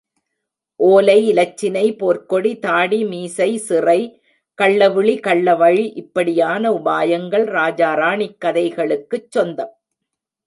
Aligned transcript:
ஓலை, 0.75 1.33
இலச்சினை, 1.33 1.95
போர்க்கொடி, 1.97 2.59
தாடி 2.59 3.05
மீசை, 3.05 3.57
சிறை, 3.57 4.23
கள்ளவிழி 4.61 5.19
கள்ளவழி 5.19 5.91
இப்படியான 5.95 6.71
உபாயங்கள் 6.71 7.45
ராஜாராணிக் 7.51 8.37
கதைகளுக்குச் 8.45 9.31
சொந்தம். 9.31 9.77